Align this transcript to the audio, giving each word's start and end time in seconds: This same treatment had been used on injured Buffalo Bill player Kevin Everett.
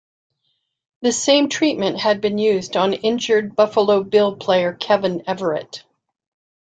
This 1.03 1.23
same 1.23 1.47
treatment 1.47 1.99
had 1.99 2.21
been 2.21 2.39
used 2.39 2.75
on 2.75 2.93
injured 2.93 3.55
Buffalo 3.55 4.01
Bill 4.03 4.35
player 4.35 4.73
Kevin 4.73 5.21
Everett. 5.27 5.83